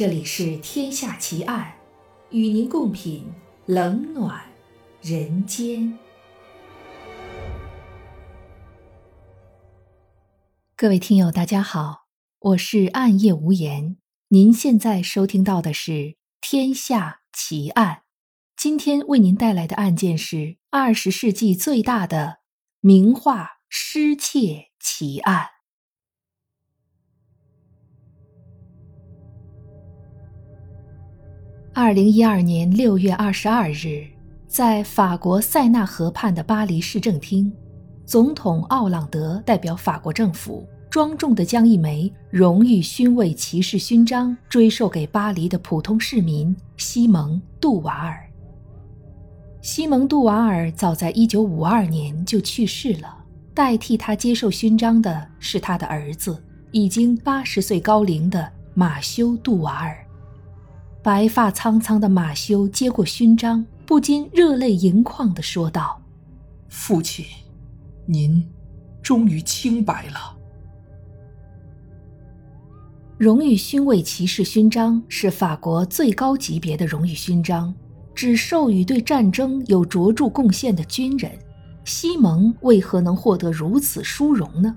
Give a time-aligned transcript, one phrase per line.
[0.00, 1.74] 这里是《天下奇案》，
[2.34, 3.22] 与您共品
[3.66, 4.40] 冷暖
[5.02, 5.98] 人间。
[10.74, 12.06] 各位听友，大家好，
[12.38, 13.98] 我是暗夜无言。
[14.28, 15.92] 您现在收听到的是
[16.40, 17.96] 《天下奇案》，
[18.56, 22.38] 今天为您带来的案件是二十世纪最大的
[22.80, 25.59] 名画失窃奇案。
[31.82, 34.06] 二零一二年六月二十二日，
[34.46, 37.50] 在法国塞纳河畔的巴黎市政厅，
[38.04, 48.28] 总统奥朗德代表法国政府，庄重地将一枚荣誉勋位骑士勋章追授给巴黎的普通市民西蒙·杜瓦尔。
[49.62, 59.99] 西蒙·杜瓦尔早在一九五二年就去世了，代替他接受勋章的是他的儿子，已经八十岁高龄的马修·杜瓦尔。
[61.02, 65.98] 白发苍苍的马修接过勋章，不禁热泪盈眶地说道
[66.68, 67.24] ：“父亲，
[68.04, 68.46] 您
[69.00, 70.36] 终于清白了。”
[73.16, 77.74] 荣誉勋位骑士勋章是法国最高级别的荣誉勋章，
[78.14, 81.32] 只授予对战争有卓著贡献的军人。
[81.86, 84.76] 西蒙为何能获得如此殊荣呢？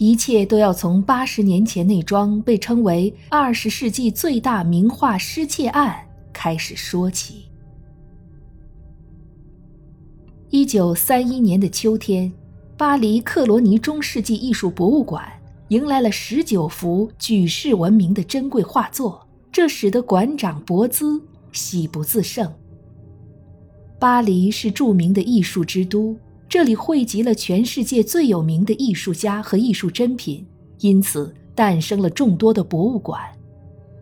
[0.00, 5.94] 一切都要从八十年前那桩被称为二十世纪最大名画失窃案
[6.32, 7.44] 开始说起。
[10.48, 12.32] 一九三一年的秋天，
[12.78, 15.22] 巴黎克罗尼中世纪艺术博物馆
[15.68, 22.50] 迎来了十九幅举世闻名的珍贵画作，这使得馆长博兹喜不自胜。
[23.98, 26.16] 巴黎是著名的艺术之都。
[26.50, 30.44] 这里汇集了全世界最有名的艺术家和艺术珍品，
[30.80, 33.20] 因此诞生了众多的博物馆。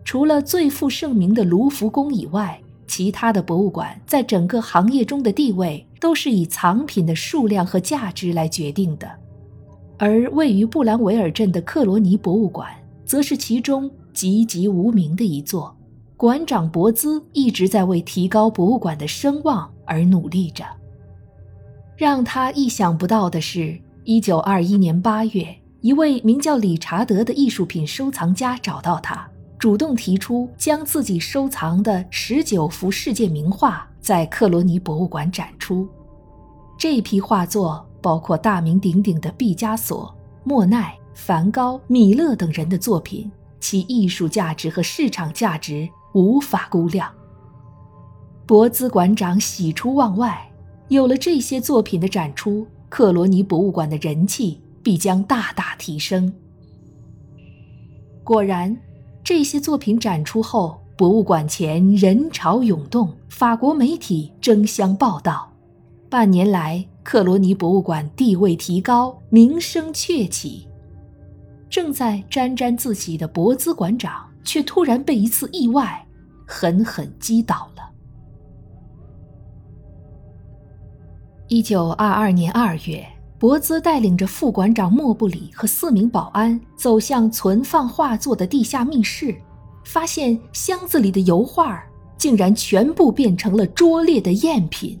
[0.03, 9.07] 除了最负盛名的卢浮宫以外，其他的博物馆在整个行业中的地位都是以藏品的数量和价值来决定的。
[9.99, 12.67] 而位于布兰维尔镇的克罗尼博物馆，
[13.05, 15.77] 则是其中籍籍无名的一座。
[16.17, 20.65] 馆长博兹一直在为提高博物馆的声望而努力着。
[21.99, 35.85] 让他意想不到的是，一九二一年八月，一位名叫理查德的艺术品收藏家找到他，主动提出将自己收藏的十九幅世界名画在克罗尼博物馆展出。
[36.77, 43.29] 这批画作包括大名鼎鼎的毕加索、莫奈、梵高、米勒等人的作品，
[43.59, 47.11] 其艺术价值和市场价值无法估量。
[48.45, 50.48] 博兹馆长喜出望外。
[50.89, 56.33] 有了这些作品的展出，克罗尼博物馆的人气必将大大提升。
[58.23, 58.75] 果然，
[59.23, 65.51] 这些作品展出后，博物馆前人潮涌动，法国媒体争相报道。
[66.09, 70.67] 半年来，克罗尼博物馆地位提高，名声鹊起。
[71.69, 76.03] 正在沾沾自喜的博兹馆长，却突然被一次意外
[76.47, 77.91] 狠狠击倒了。
[81.49, 83.03] 一九二二年二月，
[83.39, 89.35] 博兹带领着副馆长莫布里和四名保安走向存放画作的地下密室，
[89.83, 91.83] 发现箱子里的油画
[92.19, 94.99] 竟然全部变成了拙劣的赝品。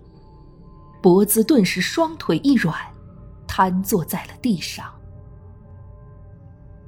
[1.03, 2.75] 博兹顿时双腿一软，
[3.45, 4.87] 瘫坐在了地上。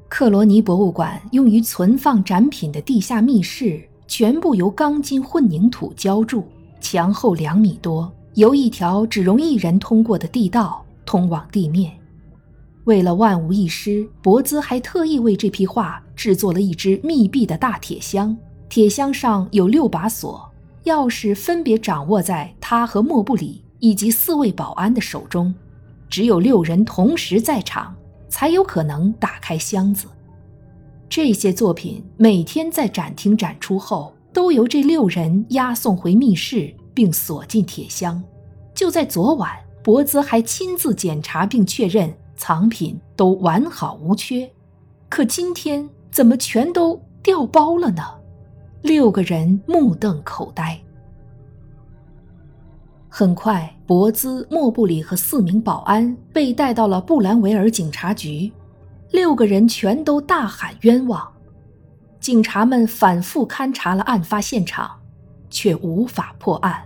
[0.10, 6.48] 克罗尼博物馆用于存放展品的地下密室全部由钢筋混凝土浇筑，
[6.80, 8.12] 墙厚两米多。
[8.36, 11.92] 由一条只容一人通过的地道通往地面。
[12.86, 18.36] 为了万无一失，博兹还特意为这批画制作了一只密闭的大铁箱，
[18.70, 20.50] 铁箱上有六把锁，
[20.86, 25.54] 钥匙分别掌握在他和莫布里以及四位保安的手中。
[26.10, 27.96] 只有六人同时在场，
[28.30, 30.08] 才有可能打开箱子。
[31.08, 36.74] 这些作品每天在展厅展出后，都由这六人押送回密室。
[37.02, 38.22] 并锁进铁箱。
[38.76, 44.48] 就在昨晚，博兹还亲自检查并确认藏品都完好无缺。
[45.10, 48.04] 可今天怎么全都掉包了呢？
[48.84, 50.80] 六个人目瞪口呆。
[53.10, 58.52] 很快，博兹、莫布里和四名保安被带到了布兰维尔警察局。
[59.10, 61.28] 六个人全都大喊冤枉。
[62.20, 65.00] 警察们反复勘察了案发现场。
[65.54, 66.82] 却无法破案，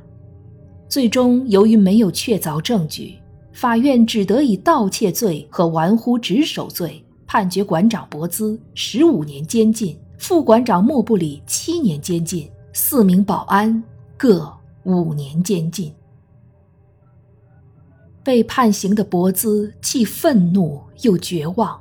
[0.88, 3.18] 最终由于没有确凿证据，
[3.52, 13.84] 法院只得以盗窃罪和玩忽职守罪判决馆长博兹十五年监禁副馆长莫布里七年监禁，四名保安
[14.16, 14.52] 各
[14.84, 15.94] 五年监禁。
[18.24, 21.80] 被判刑的博兹既愤怒又绝望，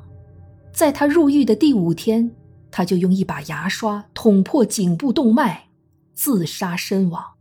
[0.72, 2.30] 在他入狱的第五天，
[2.70, 5.68] 他就用一把牙刷捅破颈部动脉，
[6.14, 7.33] 自杀身亡。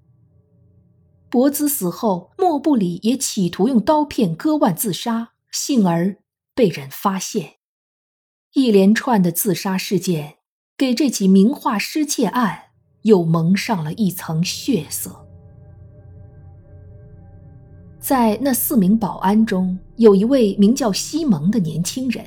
[1.34, 6.18] 博兹死后，莫布里也企图用刀片割腕自杀，幸而
[6.54, 7.54] 被人发现。
[8.54, 10.36] 一连串的自杀事件，
[10.78, 12.66] 给这起名画失窃案
[13.02, 15.26] 又蒙上了一层血色。
[18.00, 22.24] 在那四名保安中，有一位名叫西蒙的年轻人。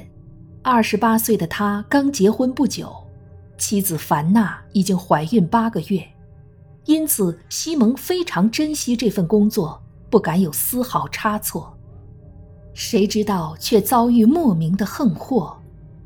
[0.65, 2.93] 二十八岁的他刚结婚不久，
[3.57, 6.05] 妻子凡娜已经怀孕八个月，
[6.87, 11.77] 因此西蒙非常珍惜这份工作，不敢有丝毫差错。
[12.73, 15.57] 谁知道却遭遇莫名的横祸，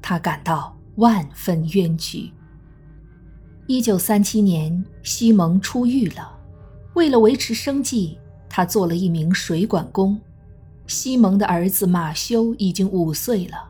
[0.00, 2.32] 他感到万分冤屈。
[3.66, 6.36] 一九三七年，西蒙出狱了，
[6.94, 8.18] 为了维持生计。
[8.52, 10.20] 他做了一名水管工。
[10.88, 13.68] 西蒙的儿子马修已经五岁了，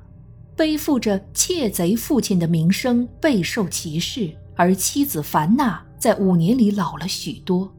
[0.57, 4.35] 背负着窃贼父亲的名声，备受歧视。
[4.57, 7.73] 而妻子凡娜在五年里老了许多。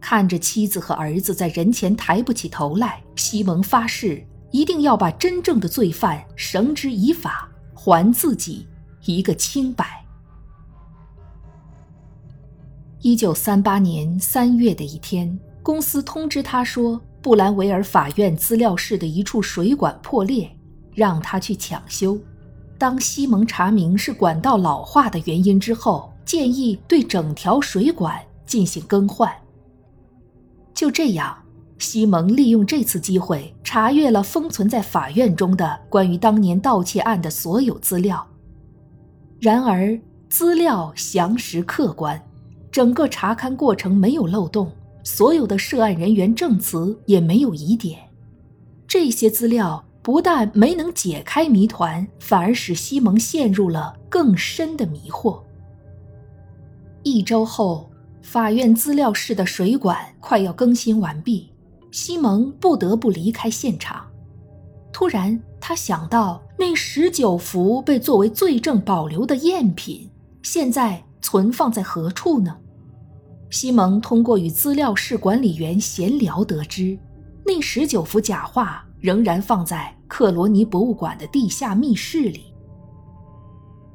[0.00, 8.66] 看着妻子和儿子在人前抬不起头来，西蒙发誓一定要把真正的罪犯绳之以法，还自己
[9.04, 10.04] 一个清白。
[13.00, 15.38] 一九三八年三月的一天。
[15.62, 20.50] 公司通知他说，布兰维尔法院资料室的一处水管破裂，
[20.92, 22.18] 让他去抢修。
[22.76, 29.32] 当西蒙查明是管道老化的原因之后，建议对整条水管进行更换。
[30.74, 31.36] 就这样，
[31.78, 38.26] 西蒙利用这次机会查阅了封存在法院中的关于当年盗窃案的所有资料。
[39.40, 39.98] 然而，
[40.28, 42.20] 资料详实客观，
[42.70, 44.70] 整个查勘过程没有漏洞。
[45.04, 47.98] 所有的涉案人员证词也没有疑点，
[48.86, 55.40] 这些资料不但没能解开谜团，反而使西蒙陷入了更深的迷惑。
[57.02, 57.90] 一周后，
[58.22, 61.52] 法院资料室的水管快要更新完毕，
[61.90, 64.06] 西蒙不得不离开现场。
[64.92, 70.08] 突然，他想到那十九幅被作为罪证保留的赝品，
[70.42, 72.56] 现在存放在何处呢？
[73.50, 76.96] 西蒙通过与资料室管理员闲聊得知，
[77.44, 82.54] 那十九幅假画仍然放在克罗尼博物馆的地下密室里。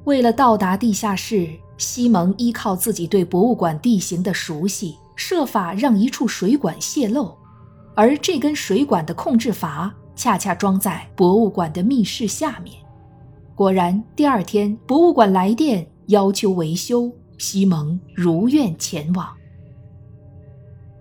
[0.04, 7.38] 为了到达地下室，西蒙依靠自己对博物馆地形的熟悉，设法让一处水管泄漏，
[7.96, 12.76] 而这根水管的控制阀恰恰装在博物馆的密室下面。
[13.54, 19.32] 果然，第二天博物馆来电要求维修，西蒙如愿前往。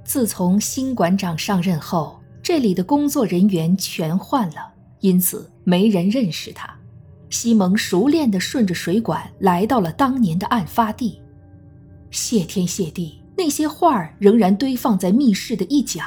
[0.04, 6.75] 自从新馆长上任后，这里的工作人员全换了，因此没人认识他。
[7.36, 11.20] 西蒙熟练地顺着水管来到了当年的案发地。
[12.10, 16.00] 谢天谢地，那些画仍然堆放在密室的一角，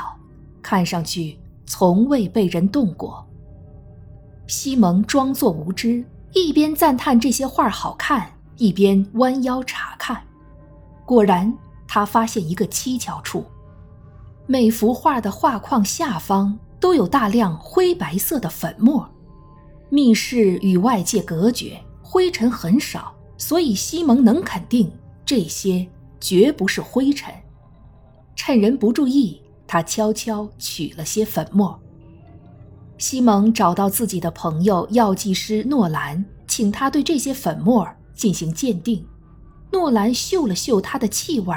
[0.60, 3.24] 看上去从未被人动过。
[4.48, 10.20] 西蒙装作无知，一边赞叹这些画好看，一边弯腰查看。
[11.06, 11.56] 果然，
[11.88, 13.46] 他发现一个蹊跷处。
[14.48, 19.08] 每幅画的画框下方都有大量灰白色的粉末。
[19.90, 24.92] 密室与外界隔绝，灰尘很少，所以西蒙能肯定
[25.26, 25.88] 这些
[26.20, 27.34] 绝不是灰尘。
[28.36, 31.80] 趁人不注意，他悄悄取了些粉末。
[32.98, 39.06] 西蒙找到自己的朋友药剂师诺兰，请他对这些粉末进行鉴定。
[39.72, 41.56] 诺兰嗅了嗅它的气味，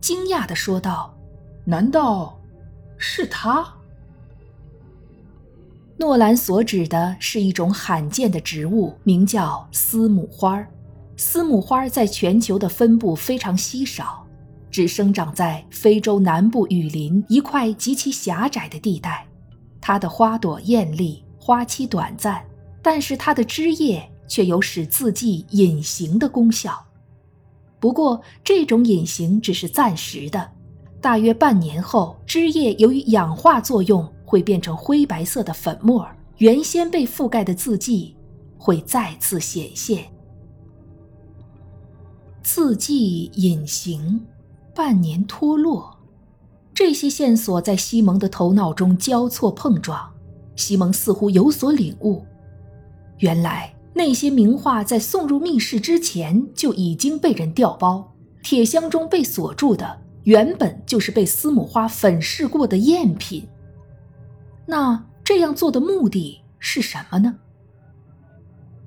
[0.00, 1.12] 惊讶地说道。
[1.64, 2.38] 难道
[2.98, 3.73] 是他？
[6.04, 10.62] 诺兰所指的是一种罕见的植物，名叫丝母花。
[11.16, 14.22] 丝母花在全球的分布非常稀少，
[14.70, 19.26] 只生长在非洲南部雨林一块极其狭窄的地带。
[19.80, 22.44] 它的花朵艳丽，花期短暂，
[22.82, 26.84] 但是它的枝叶却有使字迹隐形的功效。
[27.80, 30.50] 不过，这种隐形只是暂时的。
[31.00, 36.06] 大约半年后，枝叶由于氧化作用会变成灰白色的粉末，
[36.38, 38.16] 原先被覆盖的字迹
[38.58, 40.04] 会再次显现。
[42.42, 44.26] 字迹隐形，
[44.74, 45.98] 半年脱落，
[46.74, 50.12] 这些线索在西蒙的头脑中交错碰撞。
[50.56, 52.24] 西蒙似乎有所领悟，
[53.18, 58.12] 原来那些名画在送入密室之前就已经被人调包，
[58.42, 63.48] 铁箱中被锁住的原本就是被司母花粉饰过的赝品。
[64.66, 67.36] 那这样做的目的是什么呢？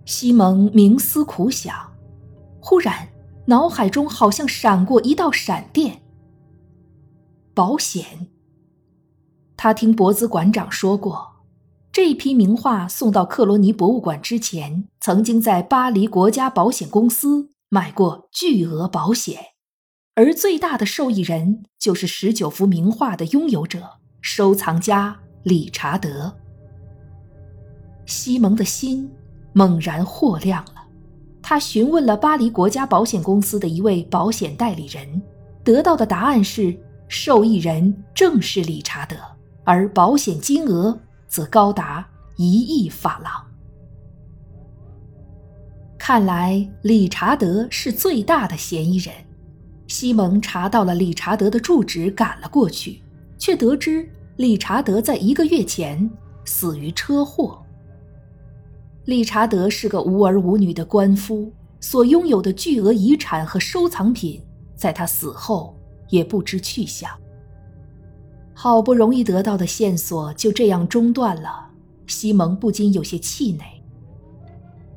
[0.05, 1.93] 西蒙冥思苦想，
[2.59, 3.09] 忽然
[3.45, 6.01] 脑海中好像闪过一道闪电。
[7.53, 8.27] 保险。
[9.55, 11.35] 他听博兹馆长说过。
[11.91, 19.39] 这批名画送到克罗尼博物馆之前，曾经在巴黎国家保险公司买过巨额保险，
[20.13, 26.31] 而最大的受益人就是十九幅名画的拥有者——收藏家理查德。
[28.05, 29.09] 西蒙的心
[29.53, 30.87] 猛然豁亮了，
[31.41, 35.21] 他询问了巴黎国家保险公司的一位保险代理人，
[35.63, 36.77] 得到的答案是，
[37.07, 39.15] 受益人正是理查德，
[39.63, 40.97] 而保险金额。
[41.29, 43.33] 则高达一亿法郎。
[45.97, 49.13] 看来理查德是最大的嫌疑人。
[49.87, 53.01] 西蒙查到了理查德的住址，赶了过去，
[53.37, 56.09] 却得知理查德在一个月前
[56.45, 57.59] 死于车祸。
[59.05, 64.39] 理查德是个无儿无女的官夫，所拥有的巨额遗产和收藏品，
[64.75, 65.75] 在他死后
[66.09, 67.09] 也不知去向。
[68.53, 71.69] 好不容易得到的线索就这样中断了，
[72.05, 73.65] 西蒙不禁有些气馁。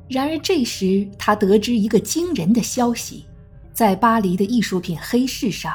[0.07, 3.25] 然而这时他得知一个惊人的消息：
[3.73, 5.73] 在巴黎的艺术品黑市上，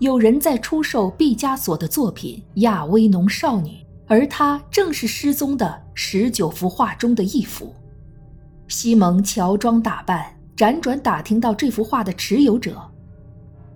[0.00, 3.68] 有人在出售毕加索的作品《亚威农少女》，
[4.06, 7.74] 而她正是失踪的十九幅画中的一幅。
[8.66, 12.80] 西蒙乔装打扮，辗转打听到这幅画的持有者，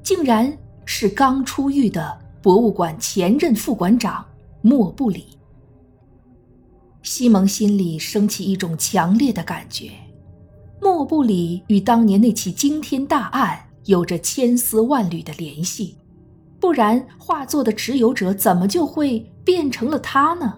[0.03, 0.51] 竟然
[0.87, 2.25] 是刚出狱的。
[2.41, 4.23] 博物馆前任副馆长
[4.61, 5.29] 莫布里，
[7.03, 9.91] 西蒙心里升起一种强烈的感觉：
[10.79, 15.97] 莫布里与当年那起惊天大案有着千丝万缕的联系，
[16.65, 20.55] 不然画作的持有者怎么就会变成了他呢？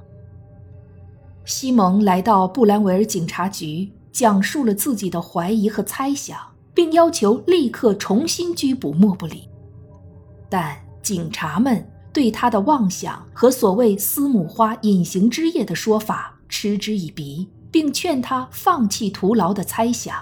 [1.44, 6.38] 西蒙来到布兰维尔警察局，讲述了自己的怀疑和猜想，
[6.72, 9.48] 并要求立刻重新拘捕莫布里，
[10.48, 10.76] 但。
[11.02, 20.16] 警察们对他的妄想和所谓“司母花隐形之夜”的说法嗤之以鼻，并劝他放弃徒劳的猜想。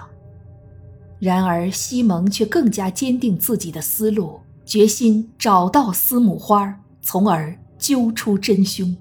[1.19, 8.95] 然而，西蒙却更加坚定自己的思路，决心找到司母花，从而揪出真凶。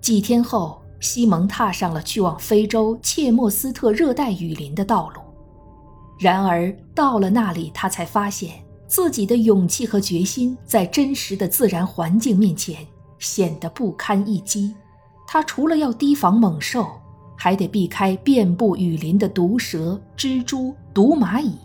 [0.00, 5.20] 几天后，西蒙踏上了去往非洲切莫斯特热带雨林的道路。
[6.18, 8.64] 然而，到了那里，他才发现。
[8.88, 12.86] 自己的勇气和决心在真实的自然环境面前
[13.18, 14.74] 显得不堪一击。
[15.26, 16.86] 他除了要提防猛兽，
[17.34, 21.56] 还得避开遍布雨林的毒蛇、蜘蛛、毒蚂蚁。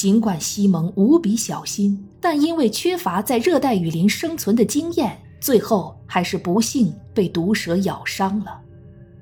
[0.00, 8.62] 尽管西蒙无比小心，但因为缺乏在热带雨林生存的经验，最后还是不幸被毒蛇咬伤了。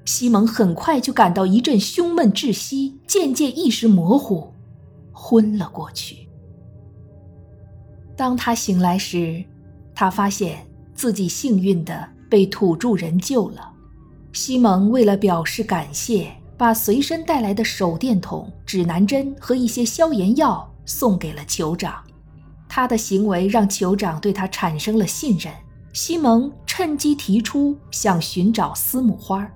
[0.05, 4.53] 西蒙很快就感到一阵胸闷窒息，渐渐意识模糊，
[5.11, 6.29] 昏了过去。
[8.17, 9.45] 当他醒来时，
[9.97, 13.69] 他发现自己幸运地被土著人救了。
[14.33, 22.03] 西蒙为了表示感谢，把随身带来的手电筒、指南针和一些消炎药送给了酋长。
[22.69, 25.51] 他的行为让酋长对他产生了信任。
[25.95, 29.49] 西蒙趁机提出想寻找司母花。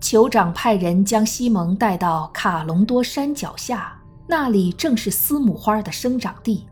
[0.00, 3.96] 酋长派人将西蒙带到卡隆多山脚下，
[4.26, 6.66] 那里正是司母花的生长地。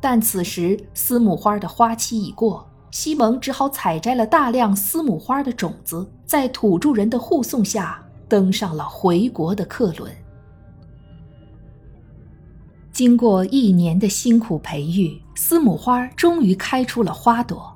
[0.00, 10.10] 但此时司母花的花期已过，西蒙只好采摘了大量司母花的种子，在土著人的护送下登上了回国的客轮。
[12.90, 17.70] 经过一年的辛苦培育，司母花终于开出了花朵。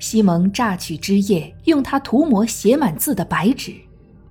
[0.00, 3.72] 西蒙榨取汁液，用它涂抹写满字的白纸，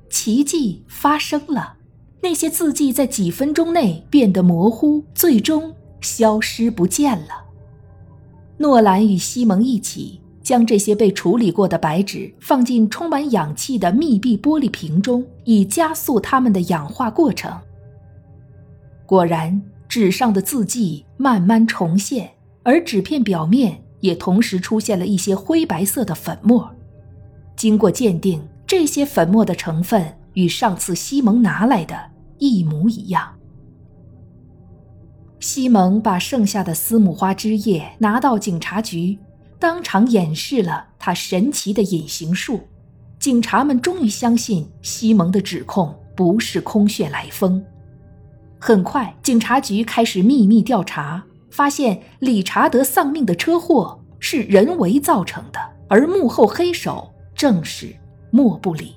[0.10, 1.78] 奇迹发生了，
[2.22, 5.74] 那些字迹在几分钟内变得模糊，最终。
[6.02, 7.46] 消失不见了。
[8.58, 17.52] 诺兰与西蒙一起将这些被处理过的白纸放进充满氧气的密闭玻璃瓶中，以加速它们的氧化过程。
[19.06, 22.32] 果然，纸上的字迹慢慢重现，
[22.64, 26.70] 而纸片表面也同时出现了一些灰白色的粉末。
[27.56, 31.96] 经过鉴定，这些粉末的成分与上次西蒙拿来的
[32.40, 33.28] 一模一样。
[35.40, 39.18] 西蒙把剩下的司母花汁液拿到警察局，
[39.62, 42.62] 当场演示了他神奇的隐形术。
[43.20, 47.64] 警察们终于相信西蒙的指控不是空穴来风。
[48.58, 57.96] 很快，警察局开始秘密调查，发现理查德丧命的车祸是人为造成的，而幕后黑手正是
[58.32, 58.96] 莫布里。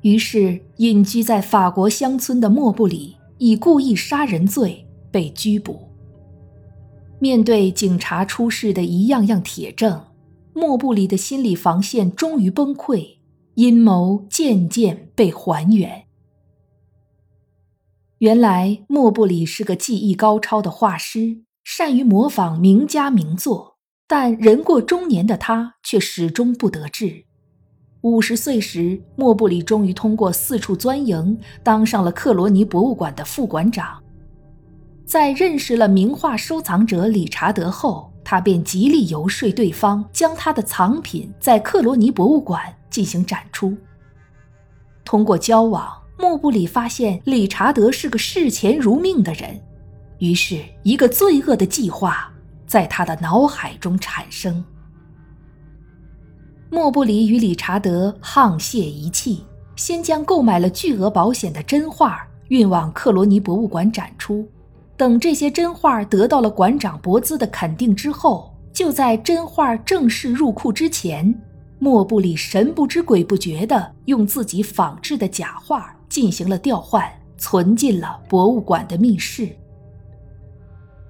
[0.00, 5.86] 于是，隐居在法国乡村的莫布里以故意杀人罪被拘捕。
[7.22, 10.06] 面对警察出示的一样样铁证，
[10.52, 13.18] 莫布里的心理防线终于崩溃，
[13.54, 16.02] 阴谋渐渐被还原。
[18.18, 23.76] 原来，莫布里是个技艺高超的画师，善于模仿名家名作，
[24.08, 27.26] 但人过中年的他却始终不得志。
[28.00, 34.01] 五十岁时，莫布里终于通过四处钻营，当上了克罗尼博物馆的副馆长。
[35.04, 43.76] 在认识了名画收藏者理查德后，他便极力游说对方将他的藏品在克罗尼博物馆进行展出。
[45.04, 49.60] 通过交往，莫布里发现理查德是个视钱如命的人，
[50.18, 52.32] 于是，一个罪恶的计划
[52.66, 54.64] 在他的脑海中产生。
[56.70, 59.44] 莫布里与理查德沆瀣一气，
[59.76, 64.48] 先将购买了巨额保险的真画运往克罗尼博物馆展出。
[65.02, 71.34] 等这些真画得到了馆长博兹的肯定之后，就在真画正式入库之前，
[71.80, 77.04] 莫布里神不知鬼不觉地用自己仿制的假画进行了调换，
[77.36, 79.48] 存进了博物馆的密室。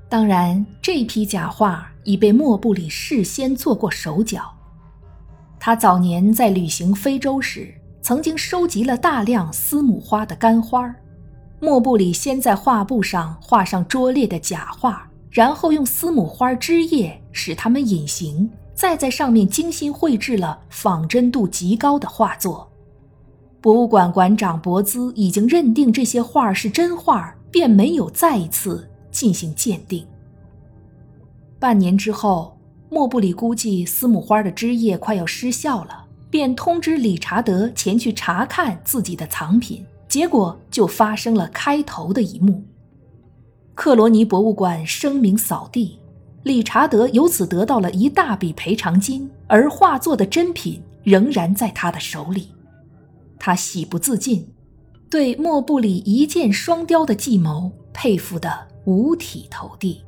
[0.09, 4.51] 当然，这批假画已被莫布里事先做过手脚。
[5.61, 10.91] 他早年在旅行非洲时，曾经收集了大量丝母花的干花
[11.65, 22.69] 莫布里先在画布上画上拙劣的假画，然后用丝母花枝叶使它们隐形，再在上面精心绘制了仿真度极高的画作。
[23.61, 30.05] 博物馆馆长博兹已经认定这些画是真画，便没有再一次进行鉴定。
[31.61, 32.59] 半年之后。
[32.91, 39.83] 莫布里估计丝母花的枝叶快要失效了，便通知理查德前去查看自己的藏品。
[40.13, 42.63] 结果就发生了开头的一幕：
[43.75, 45.99] 克罗尼博物馆声名扫地，
[46.43, 52.49] 理查德由此得到了一大笔赔偿金，而画作的真品仍然在他的手里。
[53.39, 54.47] 他喜不自禁，
[55.09, 60.03] 对莫布里一箭双雕的计谋佩服得五体投地。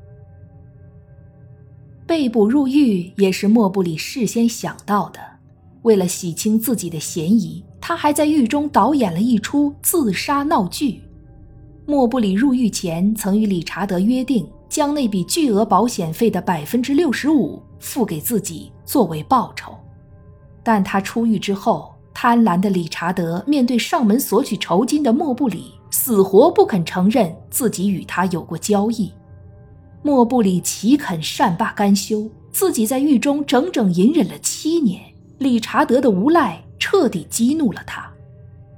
[2.07, 5.21] 被捕入狱也是莫布里事先想到的。
[5.81, 11.03] 为了洗清自己的嫌疑，他还在狱中导演了一出自杀闹剧。
[11.85, 19.77] 莫布里入狱前曾与理查德约定，将那笔巨额保险费的百分之六十五付给自己作为报酬。
[20.63, 29.13] 但他出狱之后，贪婪的理查德面对上门索取酬金的莫布里，死活不肯承认自己与他有过交易。
[30.01, 32.31] 莫布里岂肯善罢甘休？
[32.51, 35.03] 自己在狱中整整隐忍了七年，
[35.37, 38.11] 理查德的无赖彻底激怒了他。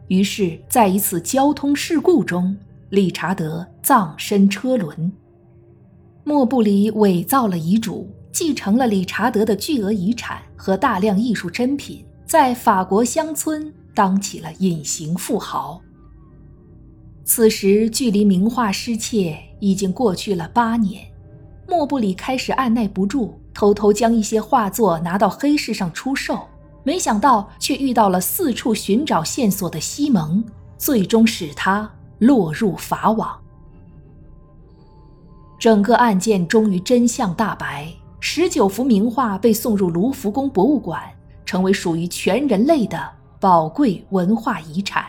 [0.09, 2.57] 于是，在一次交通事故中，
[2.91, 5.13] 理查德葬身车轮。
[6.23, 15.81] 莫布里伪造了遗嘱，继承了理查德的巨额遗产和大量艺术珍品，在法国乡村当起了隐形富豪。
[17.25, 21.05] 此时，距离名画失窃已经过去了八年。
[21.69, 26.47] 莫布里开始按耐不住，偷偷将一些画作拿到黑市上出售，
[26.87, 30.45] 没想到却遇到了四处寻找线索的西蒙，
[30.79, 33.37] 最终使他落入法网。
[35.59, 41.03] 整个案件终于真相大白，十九幅名画被送入卢浮宫博物馆，
[41.45, 42.97] 成为属于全人类的
[43.41, 45.07] 宝贵文化遗产。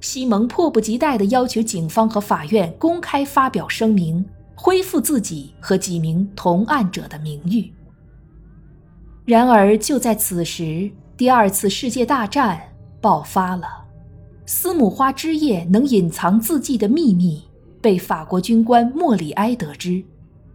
[0.00, 4.24] 西蒙迫不及待地要求警方和法院公开发表声明。
[4.60, 7.72] 恢复自己和几名同案者的名誉。
[9.28, 12.58] 然而，就在此时，第二次世界大战
[12.98, 13.68] 爆发了。
[14.46, 17.42] 丝母花枝叶能隐藏字迹的秘密
[17.82, 20.02] 被法国军官莫里埃得知，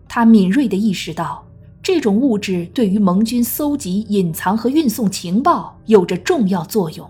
[0.10, 1.46] 他敏锐地意识到
[1.84, 7.08] 这种物质对于盟军搜集、隐藏和运送情报有着重要作用，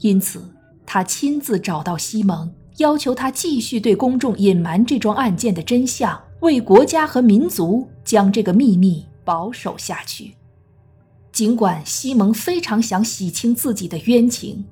[0.00, 2.52] 因此他亲自找到西蒙。
[2.76, 10.34] 要求他继续对公众隐瞒这桩案件的真相，为国家和民族将这个秘密保守下去。
[11.32, 14.62] 尽管西蒙非常想洗清自己的冤情，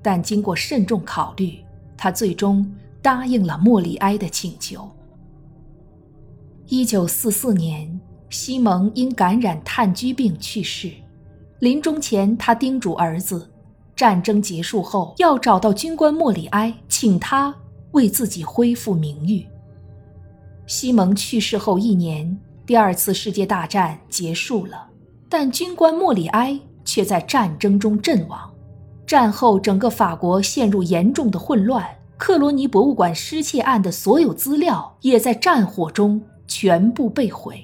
[0.00, 1.58] 但经过慎重考虑，
[1.96, 2.64] 他最终
[3.02, 4.88] 答应了莫里埃的请求。
[6.66, 10.92] 一九四四年，西蒙因感染炭疽病去世。
[11.58, 13.50] 临终前，他叮嘱儿子，
[13.96, 17.52] 战争结束后要找到军官莫里埃，请他
[17.90, 19.44] 为自己恢复名誉。
[20.68, 24.87] 西蒙去世后一年，第二次世界大战结束了，
[25.28, 28.50] 但军官莫里埃却在战争中阵亡。
[29.06, 31.86] 战后，整个法国陷入严重的混乱。
[32.16, 37.62] 克罗尼博物馆失窃案的所有资料也在战火中全部被毁。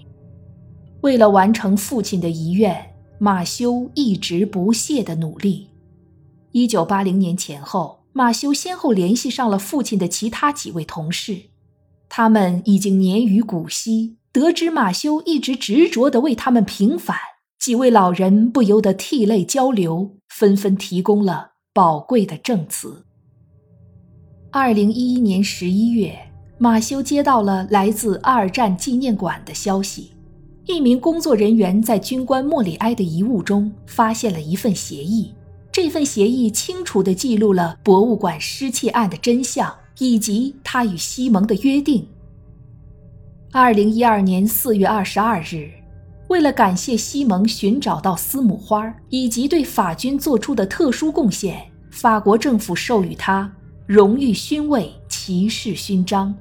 [1.01, 5.71] 为了完成父亲的遗愿，马修一直不懈地努力。
[6.53, 11.37] 一九八零年前后，马修先后联系上了父亲的其他几位同事，
[12.09, 14.19] 他们已经年逾古稀。
[14.33, 17.17] 得知马修一直执着地为他们平反，
[17.65, 23.07] 几位老人不由得涕泪交流，纷纷提供了宝贵的证词。
[24.51, 26.15] 二零一一年十一月，
[26.59, 30.13] 马修接到了来自二战纪念馆的消息：
[30.67, 35.33] 一名工作人员在军官莫里埃的遗物中发现了一份协议。
[35.73, 42.07] 这份协议清楚地记录了博物馆失窃案的真相以及他与西蒙的约定。
[43.53, 45.71] 二零一二年四月二十二日，
[46.29, 53.51] 为了感谢西蒙寻找到司母花以及对法军做出的特殊贡献，法国政府授予他。
[53.87, 56.35] 荣誉勋位骑士勋章。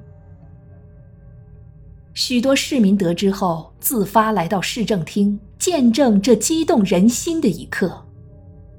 [2.14, 8.02] 许多市民得知后，自发来到市政厅，见证这激动人心的一刻。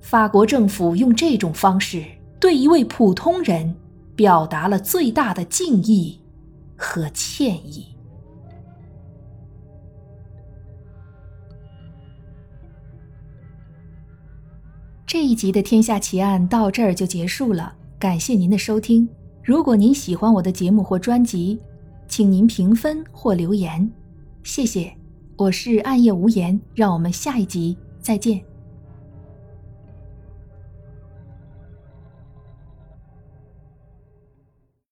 [0.01, 2.03] 法国政府用这种方式
[2.39, 3.75] 对一位普通人
[4.15, 6.19] 表达了最大的敬意
[6.75, 7.94] 和歉意。
[15.15, 17.73] 这一集的《天下奇案》到这儿就结束了。
[17.97, 19.07] 感谢您的收听。
[19.41, 21.57] 如果您喜欢我的节目或专辑，
[22.05, 23.89] 请您评分或留言，
[24.43, 24.93] 谢谢。
[25.37, 28.41] 我是暗夜无言，让我们下一集再见。